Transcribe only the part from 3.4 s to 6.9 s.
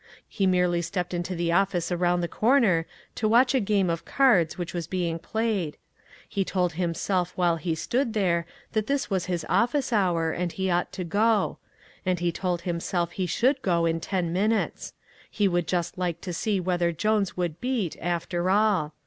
a game of cards which was being played. He told